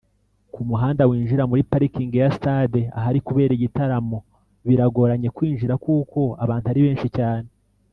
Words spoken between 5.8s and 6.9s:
kuko abantu ari